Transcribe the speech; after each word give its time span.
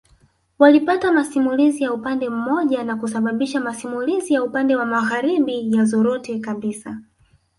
Walipata 0.59 1.11
masimulizi 1.13 1.83
ya 1.83 1.93
upande 1.93 2.29
mmoja 2.29 2.83
na 2.83 2.95
kusababisha 2.95 3.59
masimulizi 3.61 4.33
ya 4.33 4.43
upande 4.43 4.75
wa 4.75 4.85
magharibi 4.85 5.75
yazorote 5.77 6.39
kabisa 6.39 7.01